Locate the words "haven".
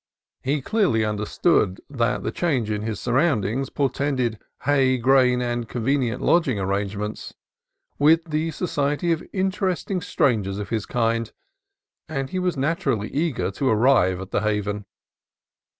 14.41-14.85